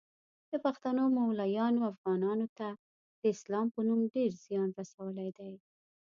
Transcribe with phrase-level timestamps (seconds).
[0.51, 2.67] د پښتنو مولایانو افغانانو ته
[3.19, 5.53] د اسلام په نوم ډیر ځیان رسولی دی